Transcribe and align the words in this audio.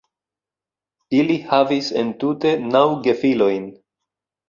Ili 1.19 1.35
havis 1.53 1.91
entute 2.01 2.57
naŭ 2.73 2.85
gefilojn. 3.09 3.73